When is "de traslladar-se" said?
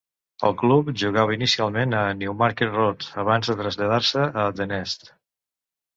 3.53-4.29